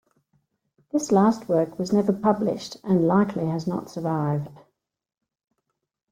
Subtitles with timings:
[0.91, 4.49] This last work was never published, and likely has not survived.